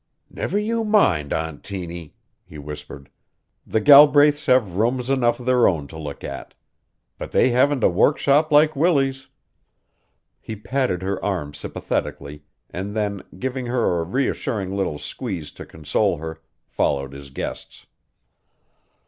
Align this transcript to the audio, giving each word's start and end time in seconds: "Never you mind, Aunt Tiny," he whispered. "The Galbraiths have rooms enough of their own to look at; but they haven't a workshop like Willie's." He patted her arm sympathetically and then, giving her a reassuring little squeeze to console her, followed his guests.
"Never 0.31 0.57
you 0.57 0.83
mind, 0.83 1.31
Aunt 1.31 1.63
Tiny," 1.63 2.15
he 2.43 2.57
whispered. 2.57 3.07
"The 3.67 3.79
Galbraiths 3.79 4.47
have 4.47 4.73
rooms 4.77 5.11
enough 5.11 5.39
of 5.39 5.45
their 5.45 5.67
own 5.67 5.85
to 5.89 5.97
look 5.99 6.23
at; 6.23 6.55
but 7.19 7.31
they 7.31 7.49
haven't 7.51 7.83
a 7.83 7.87
workshop 7.87 8.51
like 8.51 8.75
Willie's." 8.75 9.27
He 10.39 10.55
patted 10.55 11.03
her 11.03 11.23
arm 11.23 11.53
sympathetically 11.53 12.41
and 12.71 12.95
then, 12.95 13.21
giving 13.37 13.67
her 13.67 13.99
a 13.99 14.03
reassuring 14.03 14.75
little 14.75 14.97
squeeze 14.97 15.51
to 15.51 15.67
console 15.67 16.17
her, 16.17 16.41
followed 16.65 17.13
his 17.13 17.29
guests. 17.29 17.85